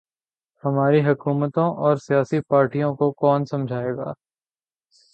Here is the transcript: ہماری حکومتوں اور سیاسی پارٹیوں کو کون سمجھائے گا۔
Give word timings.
ہماری 0.63 1.01
حکومتوں 1.05 1.67
اور 1.77 1.95
سیاسی 1.97 2.39
پارٹیوں 2.41 2.93
کو 2.95 3.11
کون 3.11 3.45
سمجھائے 3.45 3.95
گا۔ 3.95 4.11